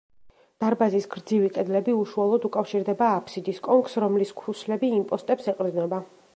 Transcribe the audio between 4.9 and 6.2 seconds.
იმპოსტებს ეყრდნობა.